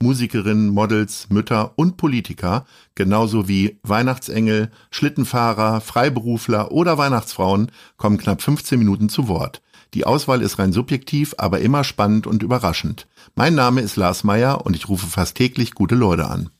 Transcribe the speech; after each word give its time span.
Musikerinnen, 0.00 0.68
Models, 0.68 1.26
Mütter 1.28 1.72
und 1.74 1.96
Politiker, 1.96 2.66
genauso 2.94 3.48
wie 3.48 3.80
Weihnachtsengel, 3.82 4.70
Schlittenfahrer, 4.90 5.80
Freiberufler 5.80 6.70
oder 6.70 6.98
Weihnachtsfrauen, 6.98 7.72
kommen 7.96 8.18
knapp 8.18 8.40
15 8.40 8.78
Minuten 8.78 9.08
zu 9.08 9.26
Wort. 9.26 9.60
Die 9.94 10.06
Auswahl 10.06 10.42
ist 10.42 10.60
rein 10.60 10.72
subjektiv, 10.72 11.34
aber 11.38 11.60
immer 11.60 11.82
spannend 11.82 12.28
und 12.28 12.44
überraschend. 12.44 13.08
Mein 13.34 13.56
Name 13.56 13.80
ist 13.80 13.96
Lars 13.96 14.22
Meyer 14.22 14.64
und 14.64 14.76
ich 14.76 14.88
rufe 14.88 15.08
fast 15.08 15.36
täglich 15.36 15.74
gute 15.74 15.96
Leute 15.96 16.28
an. 16.28 16.50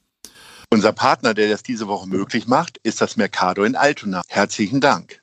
Unser 0.70 0.92
Partner, 0.92 1.32
der 1.32 1.48
das 1.48 1.62
diese 1.62 1.86
Woche 1.86 2.08
möglich 2.08 2.48
macht, 2.48 2.78
ist 2.82 3.00
das 3.00 3.16
Mercado 3.16 3.62
in 3.62 3.76
Altona. 3.76 4.22
Herzlichen 4.26 4.80
Dank. 4.80 5.22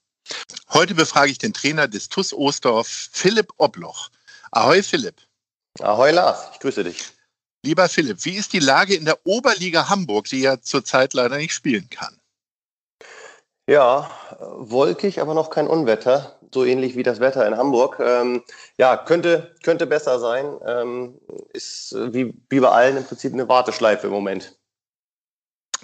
Heute 0.69 0.95
befrage 0.95 1.31
ich 1.31 1.37
den 1.37 1.53
Trainer 1.53 1.89
des 1.89 2.07
TUS 2.07 2.33
Ostdorf, 2.33 3.09
Philipp 3.11 3.51
Obloch. 3.57 4.09
Ahoi 4.51 4.81
Philipp. 4.83 5.17
Ahoi 5.81 6.11
Lars, 6.11 6.49
ich 6.53 6.59
grüße 6.59 6.83
dich. 6.83 7.14
Lieber 7.65 7.89
Philipp, 7.89 8.23
wie 8.25 8.35
ist 8.35 8.53
die 8.53 8.59
Lage 8.59 8.93
in 8.93 9.05
der 9.05 9.25
Oberliga 9.25 9.89
Hamburg, 9.89 10.25
die 10.25 10.41
ja 10.41 10.61
zurzeit 10.61 11.15
leider 11.15 11.37
nicht 11.37 11.51
spielen 11.51 11.89
kann? 11.89 12.15
Ja, 13.67 14.11
wolkig, 14.39 15.19
aber 15.19 15.33
noch 15.33 15.49
kein 15.49 15.65
Unwetter. 15.65 16.39
So 16.53 16.63
ähnlich 16.63 16.95
wie 16.95 17.01
das 17.01 17.19
Wetter 17.19 17.45
in 17.47 17.57
Hamburg. 17.57 17.99
Ähm, 17.99 18.43
ja, 18.77 18.95
könnte, 18.95 19.55
könnte 19.63 19.87
besser 19.87 20.19
sein. 20.19 20.45
Ähm, 20.63 21.19
ist 21.53 21.95
wie, 22.13 22.35
wie 22.51 22.59
bei 22.59 22.69
allen 22.69 22.97
im 22.97 23.03
Prinzip 23.03 23.33
eine 23.33 23.49
Warteschleife 23.49 24.05
im 24.07 24.13
Moment. 24.13 24.55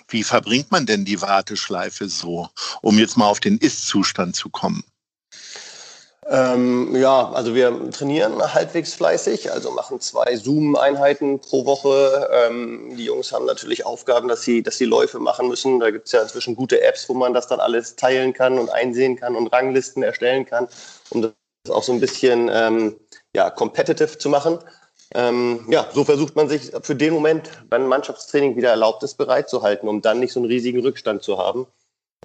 Wie 0.08 0.24
verbringt 0.24 0.70
man 0.70 0.86
denn 0.86 1.04
die 1.04 1.20
Warteschleife 1.20 2.08
so, 2.08 2.48
um 2.84 3.00
jetzt 3.00 3.18
mal 3.18 3.28
auf 3.28 3.40
den 3.40 3.58
Ist-Zustand 3.58 4.36
zu 4.36 4.52
kommen? 4.52 4.84
Ähm, 6.34 6.96
ja, 6.96 7.30
also 7.34 7.54
wir 7.56 7.92
trainieren 7.92 8.42
halbwegs 8.42 8.94
fleißig, 8.94 9.52
also 9.52 9.72
machen 9.72 10.00
zwei 10.00 10.38
Zoom-Einheiten 10.38 11.40
pro 11.40 11.66
Woche. 11.66 12.30
Ähm, 12.32 12.96
die 12.96 13.04
Jungs 13.04 13.34
haben 13.34 13.46
natürlich 13.46 13.86
Aufgaben, 13.86 14.30
dass 14.30 14.44
sie, 14.44 14.64
dass 14.64 14.78
sie 14.78 14.86
Läufe 14.86 15.20
machen 15.20 15.50
müssen. 15.50 15.82
Da 15.82 15.92
gibt 15.92 16.06
es 16.06 16.14
ja 16.14 16.22
inzwischen 16.22 16.56
gute 16.56 16.82
Apps, 16.84 17.10
wo 17.10 17.16
man 17.16 17.34
das 17.34 17.48
dann 17.48 17.60
alles 17.60 17.98
teilen 17.98 18.32
kann 18.32 18.60
und 18.60 18.70
einsehen 18.70 19.18
kann 19.18 19.36
und 19.36 19.48
Ranglisten 19.48 20.04
erstellen 20.04 20.46
kann, 20.46 20.70
um 21.10 21.22
das 21.22 21.34
auch 21.70 21.84
so 21.84 21.92
ein 21.92 22.00
bisschen 22.00 22.50
ähm, 22.54 22.96
ja, 23.36 23.50
competitive 23.50 24.18
zu 24.18 24.30
machen. 24.30 24.58
Ähm, 25.14 25.66
ja, 25.68 25.86
so 25.94 26.06
versucht 26.06 26.38
man 26.38 26.48
sich 26.48 26.72
für 26.82 26.96
den 26.96 27.14
Moment, 27.14 27.50
wenn 27.70 27.88
Mannschaftstraining 27.88 28.56
wieder 28.56 28.70
erlaubt 28.70 29.04
ist, 29.04 29.16
bereit 29.16 29.50
zu 29.50 29.64
halten, 29.64 29.90
um 29.90 30.02
dann 30.02 30.22
nicht 30.22 30.32
so 30.32 30.40
einen 30.40 30.48
riesigen 30.48 30.80
Rückstand 30.80 31.24
zu 31.24 31.38
haben 31.38 31.68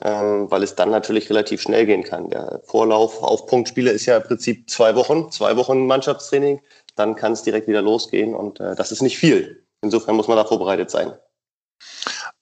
ähm, 0.02 0.50
weil 0.50 0.62
es 0.62 0.75
dann 0.75 0.91
natürlich 0.91 1.30
relativ 1.30 1.62
schnell 1.62 1.86
gehen 1.86 2.02
kann. 2.02 2.28
Der 2.30 2.61
Vorlauf 2.64 3.22
auf 3.22 3.47
Punktspiele 3.47 3.91
ist 3.91 4.06
ja 4.06 4.19
im 4.19 4.22
Prinzip 4.22 4.69
zwei 4.69 4.94
Wochen, 4.94 5.30
zwei 5.30 5.56
Wochen 5.56 5.86
Mannschaftstraining, 5.86 6.61
dann 6.97 7.14
kann 7.14 7.33
es 7.33 7.42
direkt 7.42 7.69
wieder 7.69 7.83
losgehen 7.83 8.34
und 8.34 8.61
äh, 8.61 8.74
das 8.74 8.92
ist 8.92 9.02
nicht 9.02 9.19
viel. 9.19 9.64
Insofern 9.83 10.17
muss 10.17 10.28
man 10.28 10.36
da 10.36 10.44
vorbereitet 10.44 10.91
sein. 10.91 11.12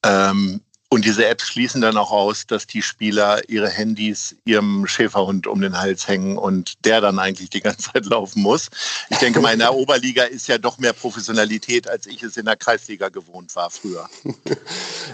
Ähm, 0.05 0.61
und 0.95 1.05
diese 1.05 1.27
Apps 1.27 1.49
schließen 1.49 1.81
dann 1.81 1.97
auch 1.97 2.13
aus, 2.13 2.47
dass 2.47 2.69
die 2.69 2.81
Spieler 2.81 3.49
ihre 3.49 3.69
Handys 3.69 4.37
ihrem 4.45 4.87
Schäferhund 4.87 5.49
um 5.49 5.61
den 5.61 5.77
Hals 5.77 6.07
hängen 6.07 6.39
und 6.39 6.75
der 6.85 7.01
dann 7.01 7.19
eigentlich 7.19 7.51
die 7.51 7.61
ganze 7.61 7.91
Zeit 7.93 8.07
laufen 8.07 8.43
muss. 8.43 8.69
Ich 9.11 9.19
denke 9.19 9.41
mal, 9.41 9.53
in 9.53 9.59
der 9.59 9.75
Oberliga 9.75 10.23
ist 10.23 10.47
ja 10.47 10.57
doch 10.57 10.79
mehr 10.79 10.93
Professionalität, 10.93 11.89
als 11.89 12.07
ich 12.07 12.23
es 12.23 12.37
in 12.37 12.45
der 12.45 12.55
Kreisliga 12.55 13.09
gewohnt 13.09 13.57
war 13.57 13.71
früher. 13.71 14.09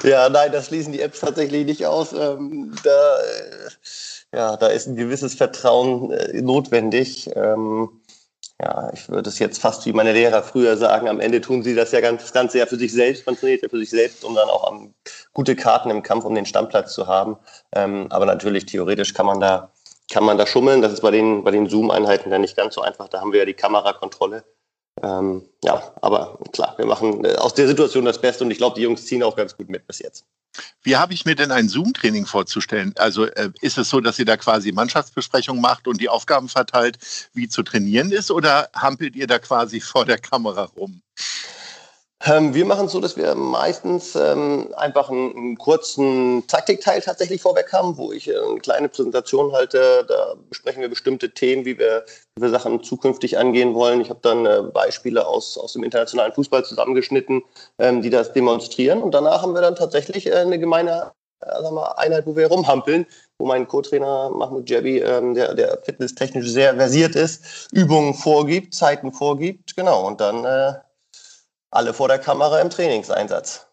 Ja, 0.02 0.28
nein, 0.28 0.52
das 0.52 0.66
schließen 0.66 0.92
die 0.92 1.00
Apps 1.00 1.20
tatsächlich 1.20 1.66
nicht 1.66 1.84
aus. 1.84 2.12
Ähm, 2.12 2.74
da, 2.82 3.18
äh, 3.18 3.70
ja, 4.36 4.56
da 4.56 4.68
ist 4.68 4.86
ein 4.86 4.96
gewisses 4.96 5.34
Vertrauen 5.34 6.10
äh, 6.10 6.40
notwendig. 6.40 7.28
Ähm, 7.34 7.99
ja, 8.62 8.90
ich 8.92 9.08
würde 9.08 9.30
es 9.30 9.38
jetzt 9.38 9.60
fast 9.60 9.86
wie 9.86 9.92
meine 9.92 10.12
Lehrer 10.12 10.42
früher 10.42 10.76
sagen, 10.76 11.08
am 11.08 11.20
Ende 11.20 11.40
tun 11.40 11.62
sie 11.62 11.74
das 11.74 11.92
ja 11.92 12.00
ganz, 12.00 12.22
das 12.22 12.32
Ganze 12.32 12.58
ja 12.58 12.66
für 12.66 12.76
sich 12.76 12.92
selbst, 12.92 13.24
man 13.26 13.36
trainiert 13.36 13.62
ja 13.62 13.68
für 13.68 13.78
sich 13.78 13.90
selbst, 13.90 14.24
um 14.24 14.34
dann 14.34 14.48
auch 14.48 14.70
am, 14.70 14.94
gute 15.32 15.56
Karten 15.56 15.90
im 15.90 16.02
Kampf 16.02 16.24
um 16.24 16.34
den 16.34 16.46
Stammplatz 16.46 16.92
zu 16.92 17.06
haben. 17.06 17.36
Ähm, 17.74 18.06
aber 18.10 18.26
natürlich, 18.26 18.66
theoretisch 18.66 19.14
kann 19.14 19.26
man 19.26 19.40
da, 19.40 19.72
kann 20.12 20.24
man 20.24 20.36
da 20.36 20.46
schummeln. 20.46 20.82
Das 20.82 20.92
ist 20.92 21.00
bei 21.00 21.10
den, 21.10 21.42
bei 21.44 21.52
den 21.52 21.68
Zoom-Einheiten 21.68 22.30
dann 22.30 22.42
nicht 22.42 22.56
ganz 22.56 22.74
so 22.74 22.82
einfach. 22.82 23.08
Da 23.08 23.20
haben 23.20 23.32
wir 23.32 23.40
ja 23.40 23.46
die 23.46 23.54
Kamerakontrolle. 23.54 24.44
Ähm, 25.02 25.48
ja, 25.64 25.94
aber 26.02 26.38
klar, 26.52 26.74
wir 26.76 26.84
machen 26.84 27.24
äh, 27.24 27.36
aus 27.36 27.54
der 27.54 27.66
Situation 27.66 28.04
das 28.04 28.20
Beste 28.20 28.44
und 28.44 28.50
ich 28.50 28.58
glaube, 28.58 28.74
die 28.76 28.82
Jungs 28.82 29.06
ziehen 29.06 29.22
auch 29.22 29.36
ganz 29.36 29.56
gut 29.56 29.70
mit 29.70 29.86
bis 29.86 30.00
jetzt. 30.00 30.26
Wie 30.82 30.96
habe 30.96 31.14
ich 31.14 31.24
mir 31.24 31.34
denn 31.34 31.52
ein 31.52 31.68
Zoom-Training 31.68 32.26
vorzustellen? 32.26 32.94
Also 32.96 33.26
äh, 33.26 33.50
ist 33.60 33.78
es 33.78 33.90
so, 33.90 34.00
dass 34.00 34.18
ihr 34.18 34.24
da 34.24 34.36
quasi 34.36 34.72
Mannschaftsbesprechung 34.72 35.60
macht 35.60 35.86
und 35.86 36.00
die 36.00 36.08
Aufgaben 36.08 36.48
verteilt, 36.48 36.98
wie 37.32 37.48
zu 37.48 37.62
trainieren 37.62 38.12
ist, 38.12 38.30
oder 38.30 38.70
hampelt 38.74 39.16
ihr 39.16 39.26
da 39.26 39.38
quasi 39.38 39.80
vor 39.80 40.04
der 40.04 40.18
Kamera 40.18 40.64
rum? 40.64 41.02
Ähm, 42.26 42.52
wir 42.52 42.66
machen 42.66 42.84
es 42.84 42.92
so, 42.92 43.00
dass 43.00 43.16
wir 43.16 43.34
meistens 43.34 44.14
ähm, 44.14 44.74
einfach 44.76 45.08
einen, 45.08 45.34
einen, 45.34 45.56
kurzen 45.56 46.46
Taktikteil 46.46 47.00
tatsächlich 47.00 47.40
vorweg 47.40 47.72
haben, 47.72 47.96
wo 47.96 48.12
ich 48.12 48.28
äh, 48.28 48.36
eine 48.36 48.58
kleine 48.58 48.90
Präsentation 48.90 49.52
halte. 49.52 50.04
Da 50.06 50.34
besprechen 50.50 50.82
wir 50.82 50.90
bestimmte 50.90 51.30
Themen, 51.30 51.64
wie 51.64 51.78
wir, 51.78 52.04
wie 52.34 52.42
wir 52.42 52.50
Sachen 52.50 52.82
zukünftig 52.82 53.38
angehen 53.38 53.72
wollen. 53.74 54.02
Ich 54.02 54.10
habe 54.10 54.20
dann 54.22 54.44
äh, 54.44 54.60
Beispiele 54.62 55.26
aus, 55.26 55.56
aus 55.56 55.72
dem 55.72 55.82
internationalen 55.82 56.34
Fußball 56.34 56.62
zusammengeschnitten, 56.62 57.42
ähm, 57.78 58.02
die 58.02 58.10
das 58.10 58.34
demonstrieren. 58.34 59.02
Und 59.02 59.12
danach 59.12 59.40
haben 59.40 59.54
wir 59.54 59.62
dann 59.62 59.76
tatsächlich 59.76 60.26
äh, 60.26 60.34
eine 60.34 60.58
gemeine 60.58 61.12
äh, 61.40 61.62
sagen 61.62 61.74
wir, 61.74 61.98
Einheit, 61.98 62.26
wo 62.26 62.36
wir 62.36 62.48
rumhampeln, 62.48 63.06
wo 63.38 63.46
mein 63.46 63.66
Co-Trainer 63.66 64.28
Mahmoud 64.28 64.68
Jabi, 64.68 64.98
ähm, 64.98 65.32
der, 65.34 65.54
der 65.54 65.78
fitnesstechnisch 65.84 66.48
sehr 66.50 66.74
versiert 66.74 67.16
ist, 67.16 67.72
Übungen 67.72 68.12
vorgibt, 68.12 68.74
Zeiten 68.74 69.10
vorgibt. 69.10 69.74
Genau, 69.74 70.06
und 70.06 70.20
dann 70.20 70.44
äh, 70.44 70.74
alle 71.70 71.94
vor 71.94 72.08
der 72.08 72.18
Kamera 72.18 72.60
im 72.60 72.70
Trainingseinsatz. 72.70 73.66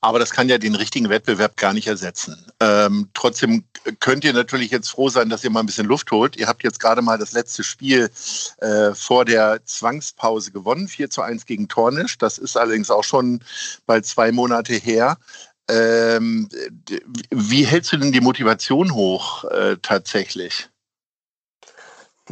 Aber 0.00 0.18
das 0.18 0.30
kann 0.30 0.48
ja 0.48 0.58
den 0.58 0.74
richtigen 0.74 1.08
Wettbewerb 1.08 1.56
gar 1.56 1.72
nicht 1.72 1.86
ersetzen. 1.86 2.46
Ähm, 2.60 3.08
trotzdem 3.14 3.64
könnt 4.00 4.24
ihr 4.24 4.32
natürlich 4.32 4.70
jetzt 4.70 4.90
froh 4.90 5.08
sein, 5.08 5.30
dass 5.30 5.42
ihr 5.44 5.50
mal 5.50 5.60
ein 5.60 5.66
bisschen 5.66 5.86
Luft 5.86 6.10
holt. 6.10 6.36
Ihr 6.36 6.46
habt 6.46 6.62
jetzt 6.62 6.78
gerade 6.78 7.02
mal 7.02 7.18
das 7.18 7.32
letzte 7.32 7.64
Spiel 7.64 8.10
äh, 8.58 8.94
vor 8.94 9.24
der 9.24 9.64
Zwangspause 9.64 10.52
gewonnen, 10.52 10.88
4 10.88 11.10
zu 11.10 11.22
1 11.22 11.46
gegen 11.46 11.68
Tornisch. 11.68 12.18
Das 12.18 12.38
ist 12.38 12.56
allerdings 12.56 12.90
auch 12.90 13.04
schon 13.04 13.42
bald 13.86 14.04
zwei 14.04 14.30
Monate 14.30 14.74
her. 14.74 15.16
Ähm, 15.68 16.48
wie 17.30 17.64
hältst 17.64 17.92
du 17.92 17.96
denn 17.96 18.12
die 18.12 18.20
Motivation 18.20 18.94
hoch 18.94 19.44
äh, 19.44 19.76
tatsächlich? 19.80 20.68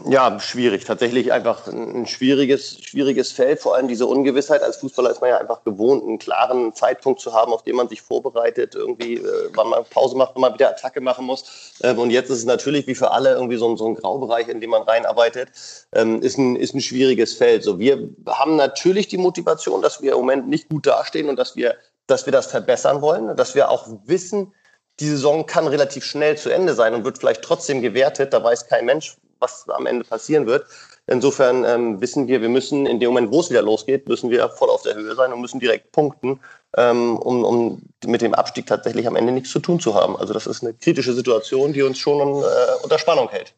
Ja, 0.02 0.40
schwierig. 0.40 0.84
Tatsächlich 0.84 1.32
einfach 1.32 1.68
ein 1.68 2.06
schwieriges, 2.06 2.82
schwieriges 2.82 3.30
Feld. 3.30 3.60
Vor 3.60 3.76
allem 3.76 3.86
diese 3.86 4.06
Ungewissheit. 4.06 4.60
Als 4.60 4.78
Fußballer 4.78 5.10
ist 5.10 5.20
man 5.20 5.30
ja 5.30 5.38
einfach 5.38 5.62
gewohnt, 5.62 6.02
einen 6.02 6.18
klaren 6.18 6.74
Zeitpunkt 6.74 7.20
zu 7.20 7.32
haben, 7.32 7.52
auf 7.52 7.62
den 7.62 7.76
man 7.76 7.88
sich 7.88 8.02
vorbereitet, 8.02 8.74
irgendwie, 8.74 9.18
äh, 9.18 9.50
wann 9.54 9.68
man 9.68 9.84
Pause 9.84 10.16
macht, 10.16 10.32
wann 10.34 10.40
man 10.40 10.54
wieder 10.54 10.68
Attacke 10.68 11.00
machen 11.00 11.24
muss. 11.24 11.74
Ähm, 11.84 12.00
und 12.00 12.10
jetzt 12.10 12.28
ist 12.28 12.38
es 12.38 12.44
natürlich 12.44 12.88
wie 12.88 12.96
für 12.96 13.12
alle 13.12 13.34
irgendwie 13.34 13.56
so 13.56 13.68
ein, 13.68 13.76
so 13.76 13.86
ein 13.86 13.94
Graubereich, 13.94 14.48
in 14.48 14.60
dem 14.60 14.70
man 14.70 14.82
reinarbeitet. 14.82 15.50
Ähm, 15.92 16.22
ist, 16.22 16.38
ein, 16.38 16.56
ist 16.56 16.74
ein 16.74 16.80
schwieriges 16.80 17.34
Feld. 17.34 17.62
So, 17.62 17.78
wir 17.78 18.08
haben 18.26 18.56
natürlich 18.56 19.06
die 19.06 19.18
Motivation, 19.18 19.80
dass 19.80 20.02
wir 20.02 20.12
im 20.12 20.18
Moment 20.18 20.48
nicht 20.48 20.68
gut 20.70 20.88
dastehen 20.88 21.28
und 21.28 21.36
dass 21.36 21.54
wir, 21.54 21.76
dass 22.08 22.26
wir 22.26 22.32
das 22.32 22.46
verbessern 22.46 23.00
wollen, 23.00 23.36
dass 23.36 23.54
wir 23.54 23.70
auch 23.70 23.86
wissen, 24.06 24.52
die 24.98 25.08
Saison 25.08 25.46
kann 25.46 25.68
relativ 25.68 26.04
schnell 26.04 26.36
zu 26.36 26.50
Ende 26.50 26.74
sein 26.74 26.94
und 26.94 27.04
wird 27.04 27.18
vielleicht 27.18 27.42
trotzdem 27.42 27.80
gewertet. 27.80 28.32
Da 28.32 28.42
weiß 28.42 28.66
kein 28.66 28.86
Mensch, 28.86 29.16
was 29.38 29.68
am 29.68 29.86
Ende 29.86 30.04
passieren 30.04 30.46
wird. 30.46 30.66
Insofern 31.06 31.64
ähm, 31.64 32.00
wissen 32.00 32.28
wir, 32.28 32.40
wir 32.40 32.48
müssen 32.48 32.86
in 32.86 32.98
dem 32.98 33.10
Moment, 33.10 33.30
wo 33.30 33.40
es 33.40 33.50
wieder 33.50 33.62
losgeht, 33.62 34.08
müssen 34.08 34.30
wir 34.30 34.48
voll 34.48 34.70
auf 34.70 34.82
der 34.82 34.94
Höhe 34.94 35.14
sein 35.14 35.32
und 35.32 35.40
müssen 35.40 35.60
direkt 35.60 35.92
punkten, 35.92 36.40
ähm, 36.76 37.18
um, 37.18 37.44
um 37.44 37.82
mit 38.06 38.22
dem 38.22 38.34
Abstieg 38.34 38.66
tatsächlich 38.66 39.06
am 39.06 39.16
Ende 39.16 39.32
nichts 39.32 39.50
zu 39.50 39.58
tun 39.58 39.80
zu 39.80 39.94
haben. 39.94 40.16
Also 40.16 40.32
das 40.32 40.46
ist 40.46 40.62
eine 40.62 40.72
kritische 40.72 41.12
Situation, 41.12 41.72
die 41.72 41.82
uns 41.82 41.98
schon 41.98 42.18
äh, 42.20 42.82
unter 42.82 42.98
Spannung 42.98 43.28
hält. 43.28 43.54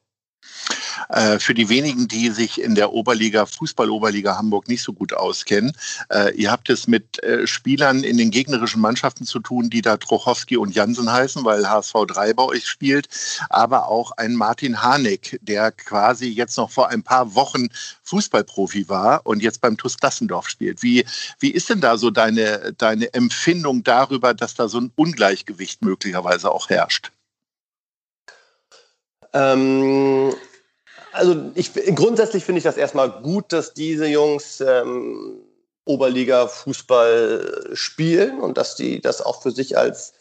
Äh, 1.09 1.39
für 1.39 1.55
die 1.55 1.69
wenigen, 1.69 2.09
die 2.09 2.31
sich 2.31 2.61
in 2.61 2.75
der 2.75 2.93
Oberliga, 2.93 3.47
Fußball-Oberliga 3.47 4.37
Hamburg 4.37 4.69
nicht 4.69 4.83
so 4.83 4.93
gut 4.93 5.13
auskennen, 5.13 5.73
äh, 6.11 6.35
ihr 6.35 6.51
habt 6.51 6.71
es 6.71 6.87
mit 6.87 7.23
äh, 7.23 7.47
Spielern 7.47 8.05
in 8.05 8.17
den 8.17 8.31
gegnerischen 8.31 8.81
Mannschaften 8.81 9.25
zu 9.25 9.41
tun, 9.41 9.71
die 9.71 9.83
da 9.83 9.97
Trochowski 9.97 10.57
und 10.57 10.75
Jansen 10.75 11.11
heißen, 11.11 11.45
weil 11.45 11.69
HSV 11.69 11.95
3 12.09 12.35
bei 12.35 12.43
euch 12.43 12.67
spielt, 12.67 13.09
aber 13.51 13.89
auch 13.89 14.13
ein 14.13 14.35
Martin 14.35 14.83
Harnik, 14.83 15.39
der 15.43 15.73
quasi 15.73 16.29
jetzt 16.29 16.57
noch 16.57 16.71
vor 16.71 16.89
ein 16.89 17.03
paar 17.03 17.35
Wochen 17.35 17.69
Fußballprofi 18.05 18.89
war 18.89 19.21
und 19.25 19.43
jetzt 19.43 19.61
beim 19.61 19.77
TuS 19.77 19.97
Dassendorf 19.97 20.49
spielt. 20.49 20.83
Wie, 20.83 21.05
wie 21.39 21.51
ist 21.51 21.69
denn 21.71 21.81
da 21.81 21.99
so 21.99 22.11
deine, 22.11 22.75
deine 22.77 23.13
Empfindung 23.15 23.83
darüber, 23.83 24.35
dass 24.35 24.55
da 24.55 24.69
so 24.69 24.79
ein 24.79 24.93
Ungleichgewicht 24.97 25.83
möglicherweise 25.83 26.51
auch 26.51 26.69
herrscht? 26.69 27.13
Ähm, 29.33 30.33
also 31.17 31.51
ich, 31.55 31.73
grundsätzlich 31.95 32.45
finde 32.45 32.59
ich 32.59 32.65
das 32.65 32.77
erstmal 32.77 33.11
gut, 33.11 33.53
dass 33.53 33.75
diese 33.75 34.07
Jungs 34.07 34.61
ähm, 34.61 35.41
Oberliga-Fußball 35.85 37.71
spielen 37.73 38.41
und 38.41 38.59
dass 38.59 38.77
die 38.77 39.01
das 39.01 39.23
auch 39.23 39.43
für 39.43 39.51
sich 39.51 39.79
als, 39.79 40.15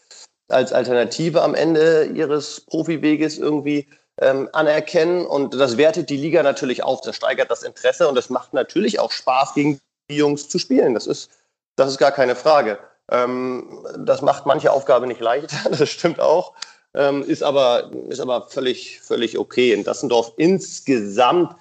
als 0.48 0.72
Alternative 0.72 1.42
am 1.42 1.54
Ende 1.54 2.04
ihres 2.06 2.60
Profiweges 2.60 3.38
irgendwie 3.38 3.88
ähm, 4.20 4.48
anerkennen. 4.52 5.26
Und 5.26 5.54
das 5.54 5.76
wertet 5.76 6.08
die 6.10 6.16
Liga 6.16 6.42
natürlich 6.42 6.82
auf, 6.82 7.00
das 7.02 7.16
steigert 7.16 7.50
das 7.50 7.62
Interesse 7.62 8.08
und 8.08 8.16
es 8.16 8.30
macht 8.30 8.54
natürlich 8.54 8.98
auch 8.98 9.12
Spaß, 9.12 9.54
gegen 9.54 9.80
die 10.10 10.16
Jungs 10.16 10.48
zu 10.48 10.58
spielen. 10.58 10.94
Das 10.94 11.06
ist, 11.06 11.30
das 11.76 11.90
ist 11.90 11.98
gar 11.98 12.12
keine 12.12 12.36
Frage. 12.36 12.78
Ähm, 13.10 13.86
das 13.98 14.22
macht 14.22 14.46
manche 14.46 14.72
Aufgabe 14.72 15.06
nicht 15.06 15.20
leicht, 15.20 15.52
das 15.70 15.88
stimmt 15.88 16.20
auch. 16.20 16.54
Ähm, 16.96 17.22
ist 17.22 17.42
aber, 17.42 17.90
ist 18.08 18.20
aber 18.20 18.48
völlig, 18.48 19.00
völlig 19.00 19.38
okay. 19.38 19.72
In 19.72 19.84
Dassendorf 19.84 20.32
insgesamt 20.38 21.54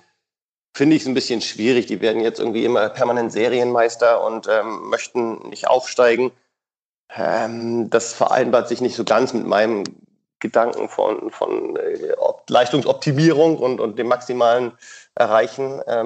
finde 0.74 0.96
ich 0.96 1.02
es 1.02 1.08
ein 1.08 1.14
bisschen 1.14 1.42
schwierig. 1.42 1.88
Die 1.88 2.00
werden 2.00 2.22
jetzt 2.22 2.40
irgendwie 2.40 2.64
immer 2.64 2.88
permanent 2.90 3.34
Serienmeister 3.34 4.24
und 4.26 4.48
ähm, 4.48 4.90
möchten 4.90 5.50
nicht 5.50 5.68
aufsteigen. 5.68 6.32
Ähm, 7.14 7.90
das 7.90 8.14
vereinbart 8.14 8.70
sich 8.70 8.80
nicht 8.80 8.96
so 8.96 9.04
ganz 9.04 9.34
mit 9.34 9.46
meinem 9.46 9.84
Gedanken 10.40 10.88
von, 10.88 11.30
von 11.32 11.76
äh, 11.76 12.16
Leistungsoptimierung 12.50 13.58
und, 13.58 13.82
und 13.82 14.00
dem 14.00 14.08
maximalen 14.08 14.72
Erreichen. 15.16 15.82
Ähm, 15.86 16.06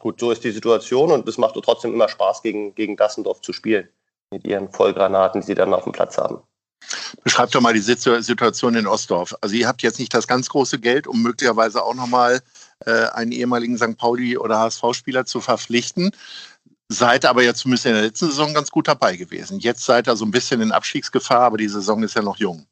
gut, 0.00 0.20
so 0.20 0.30
ist 0.30 0.44
die 0.44 0.50
Situation 0.50 1.12
und 1.12 1.26
es 1.26 1.38
macht 1.38 1.54
trotzdem 1.62 1.94
immer 1.94 2.08
Spaß, 2.08 2.42
gegen, 2.42 2.74
gegen 2.74 2.96
Dassendorf 2.96 3.40
zu 3.40 3.54
spielen. 3.54 3.88
Mit 4.30 4.44
ihren 4.44 4.70
Vollgranaten, 4.70 5.40
die 5.40 5.46
sie 5.46 5.54
dann 5.54 5.72
auf 5.72 5.84
dem 5.84 5.92
Platz 5.92 6.18
haben. 6.18 6.42
Beschreibt 7.24 7.54
doch 7.54 7.60
mal 7.60 7.74
die 7.74 7.80
Situation 7.80 8.74
in 8.74 8.86
Ostdorf. 8.86 9.34
Also 9.40 9.54
ihr 9.54 9.66
habt 9.66 9.82
jetzt 9.82 9.98
nicht 9.98 10.14
das 10.14 10.26
ganz 10.26 10.48
große 10.48 10.78
Geld, 10.78 11.06
um 11.06 11.22
möglicherweise 11.22 11.82
auch 11.82 11.94
nochmal 11.94 12.40
äh, 12.84 13.06
einen 13.08 13.32
ehemaligen 13.32 13.76
St. 13.76 13.96
Pauli- 13.96 14.38
oder 14.38 14.58
HSV-Spieler 14.60 15.26
zu 15.26 15.40
verpflichten. 15.40 16.10
Seid 16.88 17.24
aber 17.24 17.42
ja 17.42 17.54
zumindest 17.54 17.86
in 17.86 17.94
der 17.94 18.02
letzten 18.02 18.26
Saison 18.26 18.54
ganz 18.54 18.70
gut 18.70 18.86
dabei 18.86 19.16
gewesen. 19.16 19.58
Jetzt 19.58 19.84
seid 19.84 20.06
ihr 20.08 20.16
so 20.16 20.24
ein 20.24 20.30
bisschen 20.30 20.60
in 20.60 20.70
Abstiegsgefahr, 20.70 21.40
aber 21.40 21.56
die 21.56 21.68
Saison 21.68 22.02
ist 22.04 22.14
ja 22.14 22.22
noch 22.22 22.36
jung. 22.36 22.66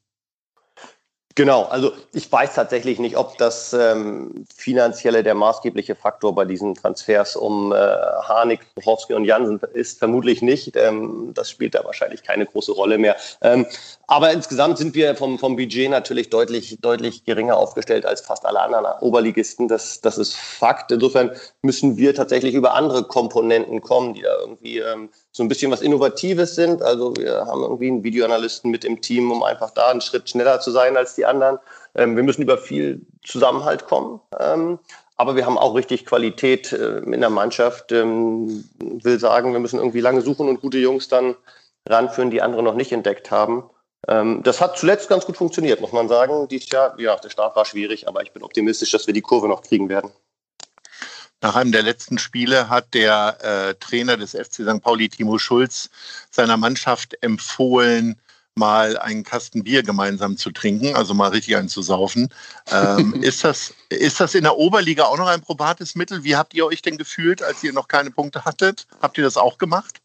Genau, 1.37 1.63
also 1.63 1.91
ich 2.13 2.31
weiß 2.31 2.53
tatsächlich 2.53 2.97
nicht, 2.97 3.17
ob 3.17 3.37
das 3.37 3.73
ähm, 3.73 4.45
finanzielle 4.55 5.21
der 5.21 5.35
maßgebliche 5.35 5.93
Faktor 5.93 6.33
bei 6.33 6.45
diesen 6.45 6.75
Transfers 6.75 7.35
um 7.35 7.73
äh, 7.73 7.75
Harnik, 7.75 8.61
Buchowski 8.73 9.13
und 9.15 9.25
Jansen 9.25 9.59
ist. 9.73 9.99
Vermutlich 9.99 10.41
nicht. 10.41 10.77
Ähm, 10.77 11.31
das 11.33 11.49
spielt 11.49 11.75
da 11.75 11.83
wahrscheinlich 11.83 12.23
keine 12.23 12.45
große 12.45 12.71
Rolle 12.71 12.97
mehr. 12.97 13.17
Ähm, 13.41 13.65
aber 14.07 14.31
insgesamt 14.31 14.77
sind 14.77 14.95
wir 14.95 15.13
vom, 15.17 15.37
vom 15.37 15.57
Budget 15.57 15.89
natürlich 15.89 16.29
deutlich, 16.29 16.77
deutlich 16.79 17.25
geringer 17.25 17.57
aufgestellt 17.57 18.05
als 18.05 18.21
fast 18.21 18.45
alle 18.45 18.61
anderen 18.61 18.85
Oberligisten. 19.01 19.67
Das, 19.67 19.99
das 19.99 20.17
ist 20.17 20.37
Fakt. 20.37 20.93
Insofern 20.93 21.31
müssen 21.61 21.97
wir 21.97 22.15
tatsächlich 22.15 22.53
über 22.53 22.75
andere 22.75 23.03
Komponenten 23.03 23.81
kommen, 23.81 24.13
die 24.13 24.21
da 24.21 24.37
irgendwie 24.39 24.79
ähm, 24.79 25.09
so 25.35 25.43
ein 25.43 25.49
bisschen 25.49 25.69
was 25.69 25.81
Innovatives 25.81 26.55
sind. 26.55 26.81
Also 26.81 27.13
wir 27.17 27.45
haben 27.45 27.61
irgendwie 27.61 27.89
einen 27.89 28.05
Videoanalysten 28.05 28.71
mit 28.71 28.85
im 28.85 29.01
Team, 29.01 29.33
um 29.33 29.43
einfach 29.43 29.69
da 29.71 29.89
einen 29.89 29.99
Schritt 29.99 30.29
schneller 30.29 30.61
zu 30.61 30.71
sein 30.71 30.95
als 30.95 31.15
die 31.15 31.25
anderen. 31.25 31.59
Ähm, 31.93 32.15
wir 32.15 32.23
müssen 32.23 32.41
über 32.41 32.57
viel 32.57 33.01
Zusammenhalt 33.21 33.85
kommen. 33.85 34.21
Ähm, 34.39 34.79
aber 35.17 35.35
wir 35.35 35.45
haben 35.45 35.57
auch 35.57 35.75
richtig 35.75 36.05
Qualität 36.05 36.71
äh, 36.71 36.99
in 36.99 37.19
der 37.19 37.29
Mannschaft. 37.29 37.91
Ähm, 37.91 38.63
will 38.79 39.19
sagen, 39.19 39.51
wir 39.51 39.59
müssen 39.59 39.77
irgendwie 39.77 39.99
lange 39.99 40.21
suchen 40.21 40.47
und 40.47 40.61
gute 40.61 40.77
Jungs 40.77 41.09
dann 41.09 41.35
ranführen, 41.85 42.31
die 42.31 42.41
andere 42.41 42.63
noch 42.63 42.75
nicht 42.75 42.93
entdeckt 42.93 43.29
haben. 43.29 43.69
Ähm, 44.07 44.41
das 44.41 44.61
hat 44.61 44.77
zuletzt 44.77 45.09
ganz 45.09 45.25
gut 45.25 45.35
funktioniert, 45.35 45.81
muss 45.81 45.91
man 45.91 46.07
sagen. 46.07 46.47
Dieses 46.47 46.69
Jahr, 46.69 46.97
ja, 46.97 47.17
der 47.17 47.29
Start 47.29 47.57
war 47.57 47.65
schwierig, 47.65 48.07
aber 48.07 48.23
ich 48.23 48.31
bin 48.31 48.41
optimistisch, 48.41 48.91
dass 48.91 49.05
wir 49.05 49.13
die 49.13 49.21
Kurve 49.21 49.49
noch 49.49 49.63
kriegen 49.63 49.89
werden. 49.89 50.11
Nach 51.41 51.55
einem 51.55 51.71
der 51.71 51.83
letzten 51.83 52.17
Spiele 52.17 52.69
hat 52.69 52.93
der 52.93 53.37
äh, 53.41 53.75
Trainer 53.75 54.17
des 54.17 54.31
FC 54.31 54.67
St. 54.67 54.81
Pauli, 54.81 55.09
Timo 55.09 55.37
Schulz, 55.37 55.89
seiner 56.31 56.57
Mannschaft 56.57 57.17
empfohlen, 57.21 58.19
mal 58.55 58.97
einen 58.97 59.23
Kasten 59.23 59.63
Bier 59.63 59.83
gemeinsam 59.83 60.37
zu 60.37 60.49
trinken, 60.49 60.95
also 60.95 61.13
mal 61.13 61.29
richtig 61.29 61.57
einen 61.57 61.69
zu 61.69 61.81
saufen. 61.81 62.29
Ähm, 62.71 63.13
ist, 63.21 63.43
das, 63.43 63.73
ist 63.89 64.19
das 64.19 64.33
in 64.33 64.43
der 64.43 64.57
Oberliga 64.57 65.03
auch 65.03 65.17
noch 65.17 65.27
ein 65.27 65.41
probates 65.41 65.95
Mittel? 65.95 66.23
Wie 66.23 66.35
habt 66.35 66.53
ihr 66.53 66.65
euch 66.65 66.81
denn 66.81 66.97
gefühlt, 66.97 67.43
als 67.43 67.63
ihr 67.63 67.73
noch 67.73 67.87
keine 67.87 68.11
Punkte 68.11 68.45
hattet? 68.45 68.87
Habt 69.01 69.17
ihr 69.17 69.23
das 69.23 69.37
auch 69.37 69.57
gemacht? 69.57 70.01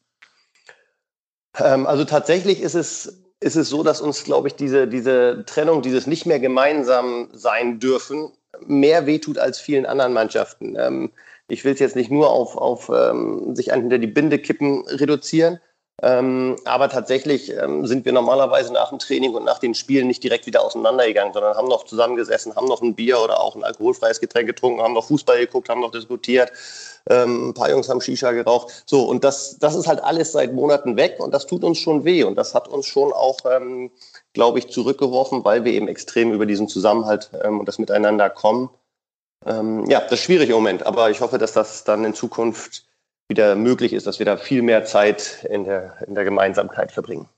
Ähm, 1.59 1.87
also 1.87 2.05
tatsächlich 2.05 2.61
ist 2.61 2.75
es, 2.75 3.21
ist 3.39 3.57
es 3.57 3.69
so, 3.69 3.83
dass 3.83 4.01
uns, 4.01 4.25
glaube 4.25 4.49
ich, 4.49 4.55
diese, 4.55 4.89
diese 4.89 5.45
Trennung, 5.47 5.83
dieses 5.83 6.07
nicht 6.07 6.27
mehr 6.27 6.41
gemeinsam 6.41 7.29
sein 7.33 7.79
dürfen, 7.79 8.33
mehr 8.67 9.07
wehtut 9.07 9.39
als 9.39 9.59
vielen 9.59 9.87
anderen 9.87 10.13
Mannschaften. 10.13 10.77
Ähm, 10.77 11.11
ich 11.49 11.65
will 11.65 11.75
es 11.75 11.81
jetzt 11.81 11.97
nicht 11.97 12.11
nur 12.11 12.31
auf, 12.31 12.57
auf 12.57 12.91
ähm, 12.95 13.55
sich 13.57 13.73
hinter 13.73 13.99
die 13.99 14.07
Binde 14.07 14.39
kippen 14.39 14.87
reduzieren, 14.87 15.59
ähm, 16.03 16.57
aber 16.65 16.89
tatsächlich 16.89 17.53
ähm, 17.53 17.87
sind 17.87 18.07
wir 18.07 18.13
normalerweise 18.13 18.73
nach 18.73 18.89
dem 18.89 18.99
Training 18.99 19.35
und 19.35 19.45
nach 19.45 19.59
den 19.59 19.75
Spielen 19.75 20.07
nicht 20.07 20.25
direkt 20.25 20.47
wieder 20.47 20.65
auseinandergegangen, 20.65 21.35
sondern 21.35 21.57
haben 21.57 21.69
noch 21.69 21.85
zusammengesessen, 21.85 22.57
haben 22.57 22.69
noch 22.69 22.81
ein 22.81 22.95
Bier 22.95 23.21
oder 23.21 23.41
auch 23.41 23.55
ein 23.55 23.65
alkoholfreies 23.65 24.21
Getränk 24.21 24.47
getrunken, 24.47 24.81
haben 24.81 24.95
noch 24.95 25.07
Fußball 25.07 25.39
geguckt, 25.39 25.69
haben 25.69 25.83
noch 25.83 25.91
diskutiert. 25.91 26.53
Ähm, 27.09 27.51
ein 27.51 27.55
paar 27.55 27.71
Jungs 27.71 27.89
haben 27.91 28.01
Shisha 28.01 28.33
geraucht. 28.33 28.85
So, 28.87 29.03
und 29.03 29.25
das, 29.25 29.59
das 29.59 29.75
ist 29.75 29.87
halt 29.87 30.03
alles 30.03 30.33
seit 30.33 30.55
Monaten 30.55 30.97
weg 30.97 31.17
und 31.19 31.35
das 31.35 31.47
tut 31.47 31.65
uns 31.65 31.79
schon 31.79 32.05
weh. 32.05 32.25
Und 32.25 32.37
das 32.37 32.55
hat 32.55 32.69
uns 32.69 32.87
schon 32.87 33.13
auch, 33.13 33.39
ähm, 33.51 33.91
glaube 34.33 34.59
ich, 34.59 34.69
zurückgeworfen, 34.71 35.45
weil 35.45 35.65
wir 35.65 35.73
eben 35.73 35.89
extrem 35.89 36.33
über 36.33 36.47
diesen 36.47 36.69
Zusammenhalt 36.69 37.31
ähm, 37.43 37.61
und 37.61 37.67
das 37.67 37.79
Miteinander 37.79 38.31
kommen. 38.31 38.71
Ähm, 39.47 39.87
ja, 39.87 40.01
das 40.01 40.13
ist 40.13 40.23
schwierig 40.23 40.51
im 40.51 40.57
Moment, 40.57 40.85
aber 40.85 41.11
ich 41.11 41.21
hoffe, 41.21 41.39
dass 41.39 41.53
das 41.53 41.85
dann 41.85 42.05
in 42.05 42.15
Zukunft 42.15 42.87
wieder 43.29 43.55
möglich 43.55 43.93
ist, 43.93 44.07
dass 44.07 44.19
wir 44.19 44.27
da 44.27 44.37
viel 44.37 44.63
mehr 44.63 44.85
Zeit 44.85 45.47
in 45.49 45.65
der, 45.65 45.97
in 46.07 46.15
der 46.15 46.25
Gemeinsamkeit 46.25 46.93
verbringen. 46.93 47.29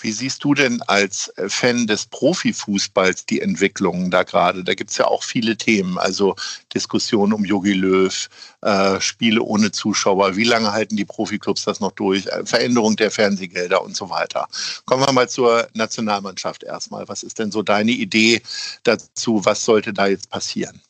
Wie 0.00 0.12
siehst 0.12 0.44
du 0.44 0.54
denn 0.54 0.80
als 0.82 1.32
Fan 1.48 1.88
des 1.88 2.06
Profifußballs 2.06 3.26
die 3.26 3.40
Entwicklungen 3.40 4.12
da 4.12 4.22
gerade? 4.22 4.62
Da 4.62 4.74
gibt 4.74 4.90
es 4.90 4.98
ja 4.98 5.06
auch 5.06 5.24
viele 5.24 5.56
Themen, 5.56 5.98
also 5.98 6.36
Diskussionen 6.72 7.32
um 7.32 7.44
Jogi 7.44 7.72
Löw, 7.72 8.28
äh, 8.60 9.00
Spiele 9.00 9.42
ohne 9.42 9.72
Zuschauer, 9.72 10.36
wie 10.36 10.44
lange 10.44 10.70
halten 10.70 10.96
die 10.96 11.04
Profiklubs 11.04 11.64
das 11.64 11.80
noch 11.80 11.92
durch, 11.92 12.26
äh, 12.26 12.46
Veränderung 12.46 12.94
der 12.94 13.10
Fernsehgelder 13.10 13.82
und 13.82 13.96
so 13.96 14.08
weiter. 14.08 14.46
Kommen 14.84 15.04
wir 15.04 15.12
mal 15.12 15.28
zur 15.28 15.68
Nationalmannschaft 15.74 16.62
erstmal. 16.62 17.08
Was 17.08 17.24
ist 17.24 17.40
denn 17.40 17.50
so 17.50 17.62
deine 17.62 17.90
Idee 17.90 18.40
dazu? 18.84 19.44
Was 19.44 19.64
sollte 19.64 19.92
da 19.92 20.06
jetzt 20.06 20.30
passieren? 20.30 20.80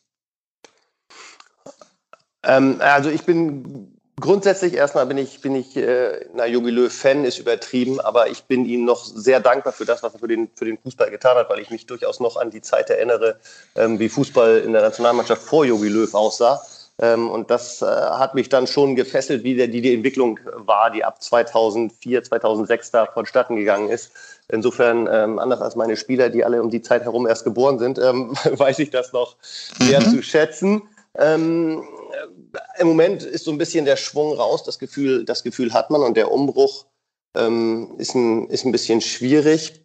Ähm, 2.43 2.77
also 2.81 3.09
ich 3.09 3.23
bin 3.23 3.98
Grundsätzlich 4.21 4.75
erstmal 4.75 5.07
bin 5.07 5.19
ich, 5.19 5.41
bin 5.41 5.55
ich 5.55 5.77
äh, 5.77 6.27
na, 6.35 6.47
Jogi 6.47 6.71
Löw-Fan, 6.71 7.25
ist 7.25 7.39
übertrieben, 7.39 8.01
aber 8.01 8.29
ich 8.29 8.45
bin 8.45 8.65
ihm 8.65 8.85
noch 8.85 9.05
sehr 9.05 9.41
dankbar 9.41 9.73
für 9.73 9.85
das, 9.85 10.03
was 10.03 10.15
er 10.15 10.19
für 10.19 10.29
den, 10.29 10.51
für 10.55 10.65
den 10.65 10.79
Fußball 10.79 11.11
getan 11.11 11.37
hat, 11.37 11.49
weil 11.51 11.61
ich 11.61 11.71
mich 11.71 11.87
durchaus 11.87 12.19
noch 12.19 12.37
an 12.37 12.51
die 12.51 12.61
Zeit 12.61 12.91
erinnere, 12.91 13.39
ähm, 13.77 13.99
wie 13.99 14.09
Fußball 14.09 14.59
in 14.59 14.73
der 14.73 14.83
Nationalmannschaft 14.83 15.43
vor 15.43 15.65
Jogi 15.65 15.89
Löw 15.89 16.13
aussah. 16.15 16.61
Ähm, 17.01 17.31
und 17.31 17.51
das 17.51 17.81
äh, 17.81 17.87
hat 17.87 18.35
mich 18.35 18.49
dann 18.49 18.67
schon 18.67 18.97
gefesselt, 18.97 19.45
wie 19.45 19.55
der, 19.55 19.69
die, 19.69 19.83
die 19.83 19.95
Entwicklung 19.95 20.41
war, 20.55 20.91
die 20.91 21.05
ab 21.05 21.23
2004, 21.23 22.25
2006 22.25 22.91
da 22.91 23.07
vonstatten 23.07 23.55
gegangen 23.55 23.89
ist. 23.89 24.11
Insofern, 24.49 25.09
ähm, 25.13 25.39
anders 25.39 25.61
als 25.61 25.77
meine 25.77 25.97
Spieler, 25.97 26.29
die 26.29 26.45
alle 26.45 26.61
um 26.61 26.71
die 26.71 26.83
Zeit 26.83 27.03
herum 27.03 27.27
erst 27.27 27.45
geboren 27.45 27.79
sind, 27.79 27.99
ähm, 27.99 28.33
weiß 28.51 28.81
ich 28.81 28.91
das 28.91 29.13
noch 29.13 29.37
sehr 29.79 30.01
mhm. 30.01 30.11
zu 30.11 30.23
schätzen. 30.23 30.83
Ähm, 31.19 31.83
im 32.79 32.87
Moment 32.87 33.23
ist 33.25 33.45
so 33.45 33.51
ein 33.51 33.59
bisschen 33.59 33.85
der 33.85 33.97
Schwung 33.97 34.35
raus, 34.35 34.63
das 34.63 34.79
Gefühl, 34.79 35.25
das 35.25 35.43
Gefühl 35.43 35.73
hat 35.73 35.91
man 35.91 36.03
und 36.03 36.17
der 36.17 36.31
Umbruch 36.31 36.87
ähm, 37.35 37.95
ist, 37.99 38.15
ein, 38.15 38.49
ist 38.49 38.65
ein 38.65 38.73
bisschen 38.73 39.01
schwierig. 39.01 39.85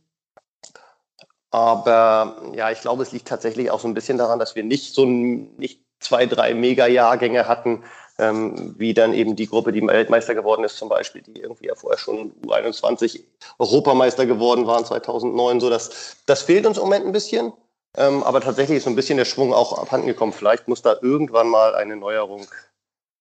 Aber 1.51 2.41
ja, 2.55 2.71
ich 2.71 2.81
glaube, 2.81 3.03
es 3.03 3.11
liegt 3.11 3.27
tatsächlich 3.27 3.69
auch 3.69 3.79
so 3.79 3.87
ein 3.87 3.93
bisschen 3.93 4.17
daran, 4.17 4.39
dass 4.39 4.55
wir 4.55 4.63
nicht 4.63 4.93
so 4.93 5.03
ein, 5.03 5.55
nicht 5.57 5.81
zwei, 5.99 6.25
drei 6.25 6.53
Mega-Jahrgänge 6.53 7.47
hatten, 7.47 7.83
ähm, 8.19 8.75
wie 8.77 8.93
dann 8.93 9.13
eben 9.13 9.35
die 9.35 9.47
Gruppe, 9.47 9.71
die 9.71 9.85
Weltmeister 9.85 10.35
geworden 10.35 10.63
ist, 10.63 10.77
zum 10.77 10.89
Beispiel, 10.89 11.21
die 11.21 11.41
irgendwie 11.41 11.67
ja 11.67 11.75
vorher 11.75 11.97
schon 11.97 12.31
U21 12.45 13.21
Europameister 13.57 14.25
geworden 14.25 14.67
waren 14.67 14.85
2009. 14.85 15.59
So, 15.59 15.69
das, 15.69 16.17
das 16.25 16.43
fehlt 16.43 16.65
uns 16.65 16.77
im 16.77 16.83
Moment 16.83 17.05
ein 17.05 17.11
bisschen. 17.11 17.53
Ähm, 17.95 18.23
aber 18.23 18.41
tatsächlich 18.41 18.77
ist 18.77 18.85
so 18.85 18.89
ein 18.89 18.95
bisschen 18.95 19.17
der 19.17 19.25
Schwung 19.25 19.53
auch 19.53 19.77
abhanden 19.77 20.07
gekommen. 20.07 20.33
Vielleicht 20.33 20.67
muss 20.67 20.81
da 20.81 20.95
irgendwann 21.01 21.47
mal 21.47 21.75
eine 21.75 21.95
Neuerung 21.95 22.47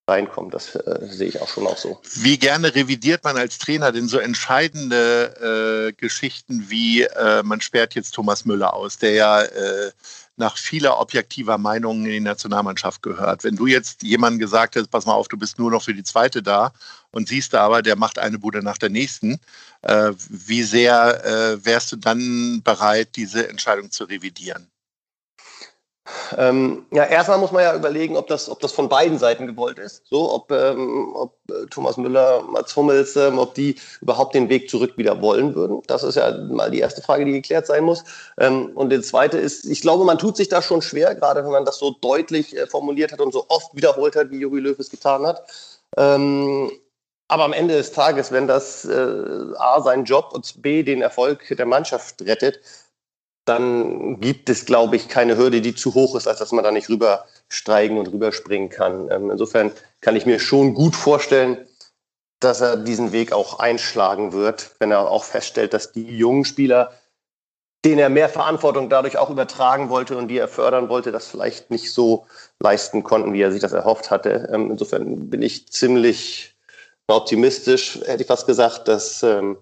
reinkommen. 0.09 0.50
Das 0.50 0.75
äh, 0.75 0.99
sehe 1.02 1.29
ich 1.29 1.41
auch 1.41 1.49
schon 1.49 1.67
auch 1.67 1.76
so. 1.76 2.00
Wie 2.17 2.38
gerne 2.38 2.75
revidiert 2.75 3.23
man 3.25 3.37
als 3.37 3.59
Trainer 3.59 3.93
denn 3.93 4.09
so 4.09 4.19
entscheidende 4.19 5.91
äh, 5.91 5.93
Geschichten 5.93 6.67
wie 6.69 7.02
äh, 7.02 7.43
man 7.43 7.61
sperrt 7.61 7.95
jetzt 7.95 8.12
Thomas 8.12 8.45
Müller 8.45 8.75
aus, 8.75 8.99
der 8.99 9.12
ja 9.12 9.43
äh, 9.43 9.93
nach 10.43 10.57
vieler 10.57 10.99
objektiver 10.99 11.57
Meinungen 11.57 12.05
in 12.05 12.11
die 12.11 12.21
Nationalmannschaft 12.21 13.01
gehört. 13.01 13.45
Wenn 13.45 13.55
du 13.55 13.69
jetzt 13.69 14.03
jemandem 14.03 14.41
gesagt 14.41 14.75
hast, 14.75 14.89
pass 14.89 15.07
mal 15.07 15.15
auf, 15.15 15.29
du 15.29 15.39
bist 15.39 15.59
nur 15.59 15.71
noch 15.71 15.83
für 15.83 15.95
die 15.95 16.03
zweite 16.03 16.43
da 16.43 16.73
und 17.13 17.29
siehst 17.29 17.55
aber, 17.55 17.81
der 17.81 17.97
macht 17.97 18.19
eine 18.19 18.41
Bude 18.41 18.61
nach 18.61 18.77
der 18.77 18.91
nächsten, 18.91 19.39
äh, 19.83 20.13
wie 20.29 20.65
sehr 20.65 21.25
äh, 21.25 21.65
wärst 21.65 21.93
du 21.93 21.97
dann 21.97 22.61
bereit, 22.65 23.11
diese 23.15 23.49
Entscheidung 23.49 23.93
zu 23.93 24.05
revidieren? 24.05 24.72
Ähm, 26.37 26.87
ja, 26.92 27.04
erstmal 27.04 27.38
muss 27.38 27.52
man 27.52 27.62
ja 27.62 27.75
überlegen, 27.75 28.16
ob 28.16 28.26
das, 28.26 28.49
ob 28.49 28.61
das 28.61 28.73
von 28.73 28.88
beiden 28.88 29.19
Seiten 29.19 29.47
gewollt 29.47 29.78
ist. 29.78 30.02
So, 30.09 30.33
ob, 30.33 30.50
ähm, 30.50 31.14
ob 31.14 31.37
äh, 31.50 31.66
Thomas 31.71 31.97
Müller, 31.97 32.42
Mats 32.42 32.75
Hummels, 32.76 33.16
ähm, 33.16 33.38
ob 33.38 33.54
die 33.54 33.76
überhaupt 34.00 34.35
den 34.35 34.49
Weg 34.49 34.71
zurück 34.71 34.97
wieder 34.97 35.21
wollen 35.23 35.54
würden. 35.54 35.83
Das 35.87 36.02
ist 36.02 36.16
ja 36.16 36.37
mal 36.37 36.71
die 36.71 36.81
erste 36.81 37.02
Frage, 37.02 37.25
die 37.25 37.33
geklärt 37.33 37.66
sein 37.66 37.85
muss. 37.85 38.04
Ähm, 38.38 38.71
und 38.75 38.90
die 38.90 39.00
zweite 39.00 39.38
ist, 39.38 39.64
ich 39.64 39.81
glaube, 39.81 40.04
man 40.04 40.19
tut 40.19 40.37
sich 40.37 40.49
da 40.49 40.62
schon 40.62 40.83
schwer, 40.83 41.14
gerade 41.14 41.45
wenn 41.45 41.52
man 41.52 41.64
das 41.64 41.78
so 41.78 41.95
deutlich 42.00 42.57
äh, 42.57 42.66
formuliert 42.66 43.12
hat 43.12 43.21
und 43.21 43.33
so 43.33 43.47
oft 43.49 43.75
wiederholt 43.75 44.16
hat, 44.16 44.31
wie 44.31 44.38
Jogi 44.38 44.61
Löw 44.61 44.78
es 44.78 44.90
getan 44.90 45.26
hat. 45.26 45.42
Ähm, 45.97 46.71
aber 47.33 47.45
am 47.45 47.54
Ende 47.54 47.75
des 47.75 47.92
Tages, 47.92 48.31
wenn 48.31 48.47
das 48.47 48.85
äh, 48.85 49.54
A 49.57 49.81
seinen 49.81 50.04
Job 50.04 50.33
und 50.35 50.61
B 50.61 50.83
den 50.83 51.00
Erfolg 51.00 51.47
der 51.57 51.64
Mannschaft 51.64 52.21
rettet, 52.21 52.61
dann 53.45 54.21
gibt 54.21 54.49
es, 54.49 54.67
glaube 54.67 54.97
ich, 54.97 55.09
keine 55.09 55.37
Hürde, 55.37 55.61
die 55.61 55.75
zu 55.75 55.95
hoch 55.95 56.15
ist, 56.15 56.29
als 56.29 56.39
dass 56.39 56.53
man 56.53 56.65
da 56.65 56.71
nicht 56.71 56.89
rübersteigen 56.89 57.99
und 57.99 58.13
rüberspringen 58.13 58.69
kann. 58.69 59.11
Ähm, 59.11 59.31
insofern 59.31 59.73
kann 60.01 60.17
ich 60.17 60.27
mir 60.27 60.39
schon 60.39 60.75
gut 60.75 60.95
vorstellen, 60.95 61.67
dass 62.39 62.61
er 62.61 62.77
diesen 62.77 63.13
Weg 63.13 63.33
auch 63.33 63.59
einschlagen 63.59 64.33
wird, 64.33 64.73
wenn 64.79 64.91
er 64.91 65.09
auch 65.09 65.25
feststellt, 65.25 65.75
dass 65.75 65.93
die 65.93 66.17
jungen 66.17 66.45
Spieler, 66.45 66.93
denen 67.85 67.99
er 67.99 68.11
mehr 68.11 68.29
Verantwortung 68.29 68.89
dadurch 68.89 69.19
auch 69.19 69.31
übertragen 69.31 69.89
wollte 69.89 70.17
und 70.17 70.29
die 70.29 70.39
er 70.39 70.49
fördern 70.49 70.89
wollte, 70.89 71.11
das 71.11 71.27
vielleicht 71.27 71.71
nicht 71.71 71.93
so 71.93 72.27
leisten 72.61 73.03
konnten, 73.03 73.33
wie 73.33 73.43
er 73.43 73.53
sich 73.53 73.61
das 73.61 73.73
erhofft 73.73 74.11
hatte. 74.11 74.49
Ähm, 74.53 74.71
insofern 74.71 75.31
bin 75.31 75.43
ich 75.43 75.69
ziemlich 75.69 76.55
optimistisch, 77.09 78.01
hätte 78.07 78.23
ich 78.23 78.29
fast 78.29 78.47
gesagt, 78.47 78.87
dass 78.87 79.23
ähm, 79.25 79.59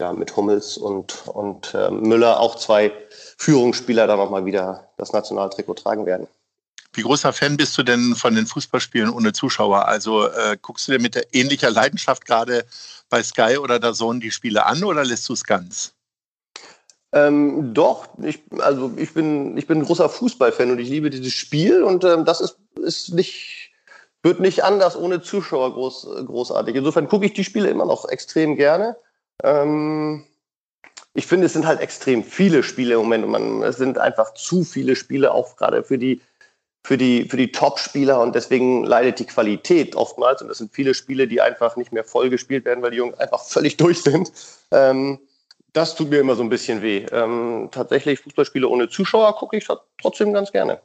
ja, 0.00 0.12
mit 0.14 0.34
Hummels 0.34 0.78
und, 0.78 1.28
und 1.28 1.74
äh, 1.74 1.90
Müller 1.90 2.40
auch 2.40 2.56
zwei 2.56 2.92
Führungsspieler 3.36 4.06
da 4.06 4.16
nochmal 4.16 4.46
wieder 4.46 4.88
das 4.96 5.12
Nationaltrikot 5.12 5.74
tragen 5.74 6.06
werden. 6.06 6.26
Wie 6.92 7.02
großer 7.02 7.32
Fan 7.32 7.56
bist 7.56 7.78
du 7.78 7.84
denn 7.84 8.16
von 8.16 8.34
den 8.34 8.46
Fußballspielen 8.46 9.10
ohne 9.10 9.32
Zuschauer? 9.32 9.86
Also 9.86 10.26
äh, 10.26 10.56
guckst 10.60 10.88
du 10.88 10.92
dir 10.92 11.00
mit 11.00 11.28
ähnlicher 11.32 11.70
Leidenschaft 11.70 12.24
gerade 12.24 12.64
bei 13.08 13.22
Sky 13.22 13.58
oder 13.58 13.78
der 13.78 13.92
Zone 13.92 14.18
die 14.18 14.32
Spiele 14.32 14.66
an 14.66 14.82
oder 14.82 15.04
lässt 15.04 15.28
du 15.28 15.34
es 15.34 15.44
ganz? 15.44 15.92
Ähm, 17.12 17.74
doch, 17.74 18.08
ich, 18.22 18.42
also 18.58 18.92
ich 18.96 19.12
bin, 19.14 19.56
ich 19.56 19.66
bin 19.66 19.78
ein 19.78 19.84
großer 19.84 20.08
Fußballfan 20.08 20.70
und 20.70 20.78
ich 20.78 20.88
liebe 20.88 21.10
dieses 21.10 21.32
Spiel 21.32 21.82
und 21.82 22.04
ähm, 22.04 22.24
das 22.24 22.40
ist, 22.40 22.56
ist 22.82 23.12
nicht, 23.12 23.72
wird 24.22 24.40
nicht 24.40 24.64
anders 24.64 24.96
ohne 24.96 25.20
Zuschauer 25.20 25.74
groß, 25.74 26.08
großartig. 26.26 26.74
Insofern 26.74 27.08
gucke 27.08 27.26
ich 27.26 27.32
die 27.32 27.44
Spiele 27.44 27.68
immer 27.68 27.84
noch 27.84 28.08
extrem 28.08 28.56
gerne. 28.56 28.96
Ähm, 29.42 30.24
ich 31.14 31.26
finde, 31.26 31.46
es 31.46 31.52
sind 31.52 31.66
halt 31.66 31.80
extrem 31.80 32.22
viele 32.22 32.62
Spiele 32.62 32.94
im 32.94 33.00
Moment 33.00 33.28
man, 33.28 33.62
es 33.62 33.76
sind 33.76 33.98
einfach 33.98 34.34
zu 34.34 34.64
viele 34.64 34.96
Spiele, 34.96 35.32
auch 35.32 35.56
gerade 35.56 35.82
für 35.82 35.98
die, 35.98 36.20
für 36.84 36.96
die, 36.96 37.24
für 37.28 37.36
die 37.36 37.52
Top-Spieler 37.52 38.20
und 38.20 38.34
deswegen 38.34 38.84
leidet 38.84 39.18
die 39.18 39.26
Qualität 39.26 39.96
oftmals 39.96 40.40
und 40.40 40.48
das 40.48 40.58
sind 40.58 40.72
viele 40.72 40.94
Spiele, 40.94 41.26
die 41.26 41.40
einfach 41.40 41.76
nicht 41.76 41.92
mehr 41.92 42.04
voll 42.04 42.30
gespielt 42.30 42.64
werden, 42.64 42.82
weil 42.82 42.92
die 42.92 42.98
Jungs 42.98 43.18
einfach 43.18 43.44
völlig 43.44 43.76
durch 43.78 44.02
sind. 44.02 44.32
Ähm, 44.70 45.18
das 45.72 45.94
tut 45.94 46.10
mir 46.10 46.20
immer 46.20 46.34
so 46.34 46.42
ein 46.42 46.48
bisschen 46.48 46.82
weh. 46.82 47.06
Ähm, 47.12 47.68
tatsächlich 47.70 48.20
Fußballspiele 48.20 48.66
ohne 48.66 48.88
Zuschauer 48.88 49.36
gucke 49.36 49.56
ich 49.56 49.68
trotzdem 50.00 50.32
ganz 50.32 50.50
gerne. 50.50 50.80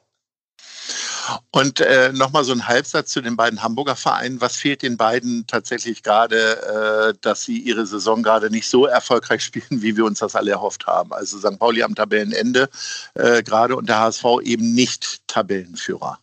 Und 1.51 1.79
äh, 1.79 2.11
nochmal 2.13 2.43
so 2.43 2.51
ein 2.51 2.67
Halbsatz 2.67 3.11
zu 3.11 3.21
den 3.21 3.35
beiden 3.35 3.63
Hamburger 3.63 3.95
Vereinen. 3.95 4.41
Was 4.41 4.57
fehlt 4.57 4.81
den 4.81 4.97
beiden 4.97 5.45
tatsächlich 5.47 6.03
gerade, 6.03 7.13
äh, 7.13 7.17
dass 7.21 7.43
sie 7.43 7.57
ihre 7.57 7.85
Saison 7.85 8.23
gerade 8.23 8.49
nicht 8.49 8.69
so 8.69 8.85
erfolgreich 8.85 9.41
spielen, 9.43 9.81
wie 9.81 9.95
wir 9.97 10.05
uns 10.05 10.19
das 10.19 10.35
alle 10.35 10.51
erhofft 10.51 10.87
haben? 10.87 11.13
Also 11.13 11.37
St. 11.37 11.59
Pauli 11.59 11.83
am 11.83 11.95
Tabellenende 11.95 12.69
äh, 13.15 13.43
gerade 13.43 13.75
und 13.75 13.89
der 13.89 13.99
HSV 13.99 14.25
eben 14.43 14.73
nicht 14.73 15.27
Tabellenführer. 15.27 16.19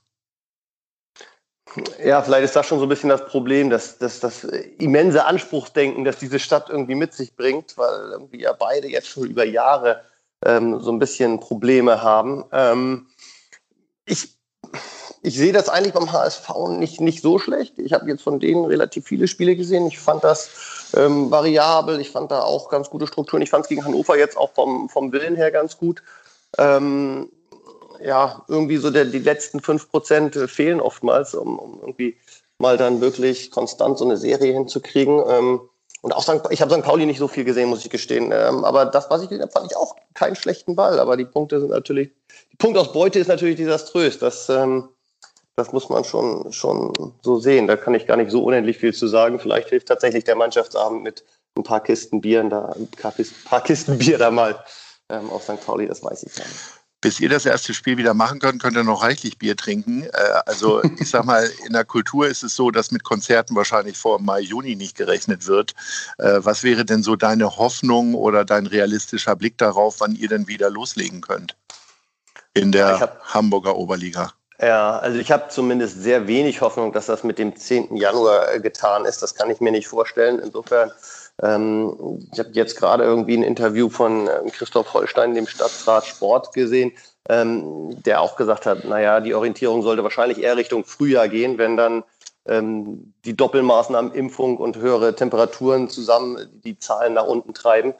Ja, 2.04 2.20
vielleicht 2.20 2.44
ist 2.44 2.56
das 2.56 2.66
schon 2.66 2.78
so 2.78 2.84
ein 2.84 2.88
bisschen 2.90 3.08
das 3.08 3.26
Problem, 3.26 3.70
dass, 3.70 3.96
dass 3.96 4.20
das 4.20 4.44
immense 4.44 5.24
Anspruchsdenken, 5.24 6.04
das 6.04 6.18
diese 6.18 6.38
Stadt 6.38 6.68
irgendwie 6.68 6.94
mit 6.94 7.14
sich 7.14 7.34
bringt, 7.34 7.78
weil 7.78 8.10
irgendwie 8.12 8.42
ja 8.42 8.52
beide 8.52 8.88
jetzt 8.88 9.08
schon 9.08 9.24
über 9.24 9.44
Jahre 9.44 10.02
ähm, 10.44 10.80
so 10.80 10.92
ein 10.92 10.98
bisschen 10.98 11.40
Probleme 11.40 12.02
haben. 12.02 12.44
Ähm, 12.52 13.06
ich 14.04 14.36
ich 15.22 15.36
sehe 15.36 15.52
das 15.52 15.68
eigentlich 15.68 15.94
beim 15.94 16.12
HSV 16.12 16.48
nicht, 16.70 17.00
nicht 17.00 17.22
so 17.22 17.38
schlecht. 17.38 17.78
Ich 17.78 17.92
habe 17.92 18.08
jetzt 18.08 18.22
von 18.22 18.40
denen 18.40 18.64
relativ 18.64 19.06
viele 19.06 19.28
Spiele 19.28 19.54
gesehen. 19.54 19.86
Ich 19.86 19.98
fand 19.98 20.24
das 20.24 20.90
ähm, 20.96 21.30
variabel. 21.30 22.00
Ich 22.00 22.10
fand 22.10 22.30
da 22.30 22.42
auch 22.42 22.68
ganz 22.68 22.90
gute 22.90 23.06
Strukturen. 23.06 23.42
Ich 23.42 23.50
fand 23.50 23.64
es 23.64 23.68
gegen 23.68 23.84
Hannover 23.84 24.18
jetzt 24.18 24.36
auch 24.36 24.52
vom, 24.52 24.88
vom 24.88 25.12
Willen 25.12 25.36
her 25.36 25.52
ganz 25.52 25.78
gut. 25.78 26.02
Ähm, 26.58 27.30
ja, 28.04 28.44
irgendwie 28.48 28.78
so 28.78 28.90
der, 28.90 29.04
die 29.04 29.20
letzten 29.20 29.60
fünf 29.60 29.90
Prozent 29.90 30.34
fehlen 30.34 30.80
oftmals, 30.80 31.34
um, 31.34 31.58
um, 31.58 31.78
irgendwie 31.80 32.16
mal 32.58 32.76
dann 32.76 33.00
wirklich 33.00 33.50
konstant 33.50 33.98
so 33.98 34.04
eine 34.04 34.16
Serie 34.16 34.52
hinzukriegen. 34.52 35.22
Ähm, 35.28 35.60
und 36.02 36.12
auch 36.12 36.22
St. 36.22 36.40
ich 36.50 36.60
habe 36.60 36.74
St. 36.74 36.82
Pauli 36.82 37.06
nicht 37.06 37.18
so 37.18 37.28
viel 37.28 37.44
gesehen, 37.44 37.68
muss 37.68 37.84
ich 37.84 37.90
gestehen. 37.90 38.32
Ähm, 38.32 38.64
aber 38.64 38.86
das, 38.86 39.08
was 39.08 39.22
ich 39.22 39.28
gesehen 39.28 39.42
habe, 39.42 39.52
fand 39.52 39.70
ich 39.70 39.76
auch 39.76 39.94
keinen 40.14 40.34
schlechten 40.34 40.74
Ball. 40.74 40.98
Aber 40.98 41.16
die 41.16 41.24
Punkte 41.24 41.60
sind 41.60 41.70
natürlich, 41.70 42.10
die 42.50 42.56
Punktausbeute 42.56 43.20
ist 43.20 43.28
natürlich 43.28 43.56
desaströs. 43.56 44.18
Das, 44.18 44.48
ähm, 44.48 44.88
das 45.54 45.72
muss 45.72 45.88
man 45.88 46.02
schon, 46.02 46.52
schon 46.52 46.92
so 47.22 47.38
sehen. 47.38 47.68
Da 47.68 47.76
kann 47.76 47.94
ich 47.94 48.06
gar 48.08 48.16
nicht 48.16 48.32
so 48.32 48.42
unendlich 48.42 48.78
viel 48.78 48.92
zu 48.92 49.06
sagen. 49.06 49.38
Vielleicht 49.38 49.68
hilft 49.68 49.86
tatsächlich 49.88 50.24
der 50.24 50.34
Mannschaftsabend 50.34 51.04
mit 51.04 51.24
ein 51.56 51.62
paar 51.62 51.80
Kisten 51.80 52.20
Bier 52.20 52.42
da, 52.44 52.74
ein 52.74 52.88
paar 53.44 53.62
Kisten 53.62 53.98
Bier 53.98 54.18
da 54.18 54.32
mal 54.32 54.58
ähm, 55.08 55.30
auf 55.30 55.44
St. 55.44 55.64
Pauli, 55.64 55.86
das 55.86 56.02
weiß 56.02 56.24
ich 56.24 56.34
gar 56.34 56.44
nicht. 56.44 56.81
Bis 57.02 57.18
ihr 57.18 57.28
das 57.28 57.44
erste 57.44 57.74
Spiel 57.74 57.98
wieder 57.98 58.14
machen 58.14 58.38
könnt, 58.38 58.62
könnt 58.62 58.76
ihr 58.76 58.84
noch 58.84 59.02
reichlich 59.02 59.36
Bier 59.36 59.56
trinken. 59.56 60.04
Äh, 60.04 60.08
also 60.46 60.82
ich 60.98 61.10
sag 61.10 61.24
mal, 61.24 61.50
in 61.66 61.74
der 61.74 61.84
Kultur 61.84 62.28
ist 62.28 62.42
es 62.42 62.56
so, 62.56 62.70
dass 62.70 62.92
mit 62.92 63.04
Konzerten 63.04 63.54
wahrscheinlich 63.54 63.98
vor 63.98 64.20
Mai, 64.20 64.40
Juni 64.40 64.76
nicht 64.76 64.96
gerechnet 64.96 65.46
wird. 65.46 65.72
Äh, 66.18 66.38
was 66.38 66.62
wäre 66.62 66.84
denn 66.84 67.02
so 67.02 67.16
deine 67.16 67.58
Hoffnung 67.58 68.14
oder 68.14 68.44
dein 68.44 68.66
realistischer 68.66 69.36
Blick 69.36 69.58
darauf, 69.58 69.96
wann 69.98 70.14
ihr 70.14 70.28
denn 70.28 70.46
wieder 70.48 70.70
loslegen 70.70 71.20
könnt 71.20 71.56
in 72.54 72.70
der 72.70 73.00
hab, 73.00 73.24
Hamburger 73.24 73.76
Oberliga? 73.76 74.32
Ja, 74.60 74.98
also 74.98 75.18
ich 75.18 75.32
habe 75.32 75.48
zumindest 75.48 76.00
sehr 76.00 76.28
wenig 76.28 76.60
Hoffnung, 76.60 76.92
dass 76.92 77.06
das 77.06 77.24
mit 77.24 77.40
dem 77.40 77.56
10. 77.56 77.96
Januar 77.96 78.54
äh, 78.54 78.60
getan 78.60 79.06
ist. 79.06 79.20
Das 79.20 79.34
kann 79.34 79.50
ich 79.50 79.60
mir 79.60 79.72
nicht 79.72 79.88
vorstellen. 79.88 80.38
Insofern, 80.38 80.92
ähm, 81.42 82.20
ich 82.32 82.38
habe 82.38 82.50
jetzt 82.52 82.76
gerade 82.76 83.04
irgendwie 83.04 83.36
ein 83.36 83.42
Interview 83.42 83.88
von 83.88 84.28
ähm, 84.28 84.50
Christoph 84.52 84.92
Holstein, 84.92 85.34
dem 85.34 85.46
Stadtrat 85.46 86.06
Sport, 86.06 86.52
gesehen, 86.52 86.92
ähm, 87.28 88.02
der 88.02 88.20
auch 88.20 88.36
gesagt 88.36 88.66
hat, 88.66 88.84
naja, 88.84 89.20
die 89.20 89.34
Orientierung 89.34 89.82
sollte 89.82 90.02
wahrscheinlich 90.02 90.38
eher 90.38 90.56
Richtung 90.56 90.84
Frühjahr 90.84 91.28
gehen, 91.28 91.58
wenn 91.58 91.76
dann 91.76 92.04
ähm, 92.46 93.14
die 93.24 93.36
Doppelmaßnahmen 93.36 94.12
Impfung 94.12 94.56
und 94.56 94.76
höhere 94.76 95.14
Temperaturen 95.14 95.88
zusammen 95.88 96.48
die 96.64 96.78
Zahlen 96.78 97.14
nach 97.14 97.26
unten 97.26 97.54
treiben. 97.54 97.94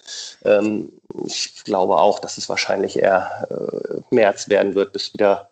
Ähm, 0.44 0.92
ich 1.24 1.62
glaube 1.64 1.96
auch, 1.96 2.18
dass 2.18 2.38
es 2.38 2.48
wahrscheinlich 2.48 2.98
eher 2.98 3.46
äh, 3.50 4.00
März 4.14 4.48
werden 4.48 4.74
wird, 4.74 4.92
bis 4.92 5.14
wieder 5.14 5.50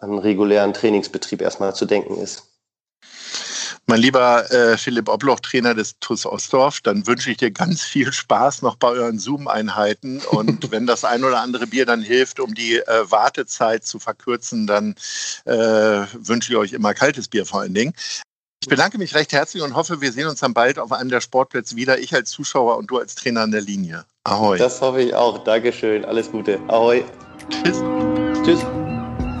an 0.00 0.18
regulären 0.18 0.72
Trainingsbetrieb 0.72 1.40
erstmal 1.42 1.74
zu 1.74 1.86
denken 1.86 2.16
ist. 2.16 2.49
Mein 3.90 4.02
lieber 4.02 4.48
äh, 4.52 4.78
Philipp 4.78 5.08
Obloch, 5.08 5.40
Trainer 5.40 5.74
des 5.74 5.98
TUS 5.98 6.24
Ostdorf, 6.24 6.80
dann 6.80 7.08
wünsche 7.08 7.28
ich 7.28 7.38
dir 7.38 7.50
ganz 7.50 7.82
viel 7.82 8.12
Spaß 8.12 8.62
noch 8.62 8.76
bei 8.76 8.86
euren 8.86 9.18
Zoom-Einheiten. 9.18 10.20
Und 10.30 10.70
wenn 10.70 10.86
das 10.86 11.04
ein 11.04 11.24
oder 11.24 11.40
andere 11.40 11.66
Bier 11.66 11.86
dann 11.86 12.00
hilft, 12.00 12.38
um 12.38 12.54
die 12.54 12.76
äh, 12.76 13.10
Wartezeit 13.10 13.84
zu 13.84 13.98
verkürzen, 13.98 14.68
dann 14.68 14.94
äh, 15.44 15.52
wünsche 15.52 16.52
ich 16.52 16.56
euch 16.56 16.72
immer 16.72 16.94
kaltes 16.94 17.26
Bier 17.26 17.44
vor 17.44 17.62
allen 17.62 17.74
Dingen. 17.74 17.92
Ich 18.62 18.68
bedanke 18.68 18.96
mich 18.96 19.16
recht 19.16 19.32
herzlich 19.32 19.60
und 19.60 19.74
hoffe, 19.74 20.00
wir 20.00 20.12
sehen 20.12 20.28
uns 20.28 20.38
dann 20.38 20.54
bald 20.54 20.78
auf 20.78 20.92
einem 20.92 21.10
der 21.10 21.20
Sportplätze 21.20 21.74
wieder. 21.74 21.98
Ich 21.98 22.14
als 22.14 22.30
Zuschauer 22.30 22.78
und 22.78 22.92
du 22.92 22.98
als 22.98 23.16
Trainer 23.16 23.40
an 23.40 23.50
der 23.50 23.62
Linie. 23.62 24.04
Ahoi. 24.22 24.56
Das 24.56 24.80
hoffe 24.80 25.02
ich 25.02 25.16
auch. 25.16 25.42
Dankeschön. 25.42 26.04
Alles 26.04 26.30
Gute. 26.30 26.60
Ahoi. 26.68 27.02
Tschüss. 27.48 27.82
Tschüss. 28.44 28.60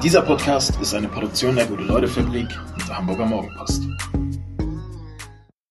Dieser 0.02 0.22
Podcast 0.22 0.76
ist 0.82 0.92
eine 0.92 1.06
Produktion 1.06 1.54
der 1.54 1.66
Gute-Leute-Fabrik 1.66 2.48
und 2.72 2.88
der 2.88 2.96
Hamburger 2.96 3.26
Morgenpost. 3.26 3.84